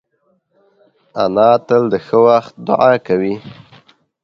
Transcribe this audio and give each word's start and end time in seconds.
انا 1.23 1.49
تل 1.67 1.83
د 1.93 1.95
ښه 2.05 2.17
وخت 2.27 2.53
دعا 2.67 2.93
کوي 3.07 3.35